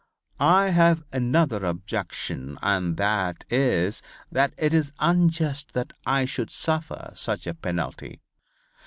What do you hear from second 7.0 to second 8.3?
such a penalty.